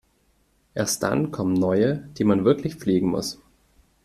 [0.73, 3.39] Erst dann kommen neue, die man wirklich pflegen muss.